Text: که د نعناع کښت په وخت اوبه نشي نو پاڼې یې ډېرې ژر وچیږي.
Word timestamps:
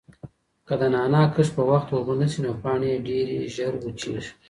که 0.67 0.73
د 0.81 0.83
نعناع 0.93 1.27
کښت 1.35 1.51
په 1.57 1.63
وخت 1.71 1.87
اوبه 1.91 2.13
نشي 2.21 2.39
نو 2.45 2.51
پاڼې 2.61 2.87
یې 2.91 3.03
ډېرې 3.07 3.37
ژر 3.55 3.73
وچیږي. 3.79 4.31